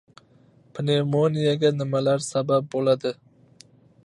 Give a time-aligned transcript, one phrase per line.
[0.79, 3.17] Pnevmoniyaga nimalar sabab bo‘ladi?